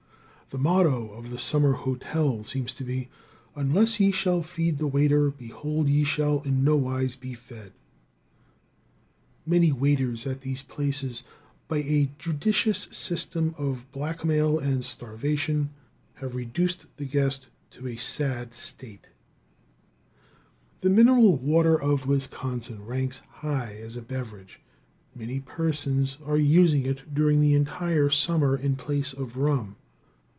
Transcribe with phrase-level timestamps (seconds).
[0.53, 3.07] The motto of the summer hotel seems to be,
[3.55, 7.71] "Unless ye shall have feed the waiter, behold ye shall in no wise be fed."
[9.45, 11.23] Many waiters at these places,
[11.69, 15.69] by a judicious system of blackmail and starvation,
[16.15, 19.07] have reduced the guest to a sad state.
[20.81, 23.95] [Illustration: THE MAN WHO FEES THE WAITEE.] The mineral water of Wisconsin ranks high as
[23.95, 24.59] a beverage.
[25.15, 29.77] Many persons are using it during the entire summer in place of rum.